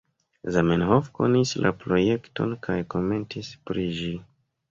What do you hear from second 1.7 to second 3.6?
projekton kaj komentis